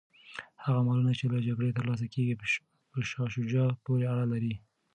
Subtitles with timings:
[0.63, 2.35] هغه مالونه چي له جګړې ترلاسه کیږي
[2.95, 4.53] په شاه شجاع پوري اړه لري.